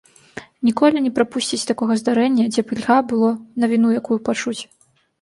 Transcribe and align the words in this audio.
Ніколі 0.69 0.97
не 1.07 1.11
прапусціць 1.19 1.61
такога 1.73 1.99
здарэння, 2.01 2.49
дзе 2.57 2.61
б 2.67 2.75
ільга 2.79 2.99
было 3.15 3.31
навіну 3.63 3.97
якую 4.03 4.19
пачуць. 4.29 4.61